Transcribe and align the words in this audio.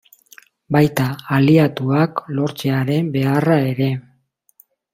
Baita, 0.75 1.05
aliatuak 1.35 2.23
lortzearen 2.39 3.13
beharra 3.19 3.61
ere. 3.75 3.91